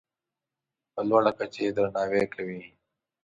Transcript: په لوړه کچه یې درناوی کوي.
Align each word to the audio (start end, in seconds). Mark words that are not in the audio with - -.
په 0.93 1.01
لوړه 1.09 1.31
کچه 1.39 1.59
یې 1.65 1.71
درناوی 1.75 2.25
کوي. 2.33 2.61